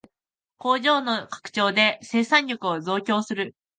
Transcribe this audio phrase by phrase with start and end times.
[0.57, 3.53] 工場の拡張で生産力を増強する